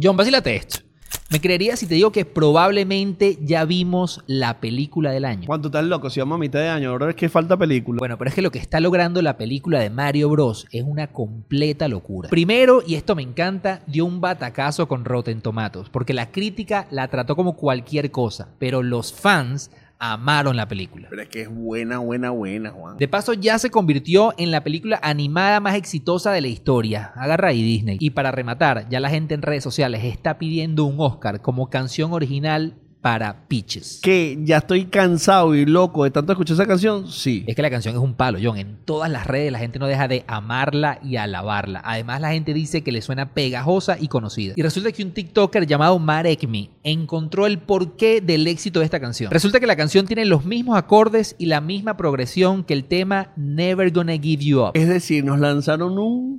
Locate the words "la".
4.26-4.58, 9.22-9.36, 16.12-16.32, 16.90-17.06, 20.56-20.68, 24.50-24.62, 26.40-26.48, 29.00-29.10, 37.60-37.68, 39.52-39.58, 42.22-42.32, 49.66-49.76, 51.44-51.60